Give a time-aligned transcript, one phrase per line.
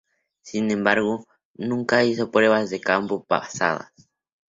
[0.41, 3.91] Sin embargo, nunca hizo pruebas de campo pasadas.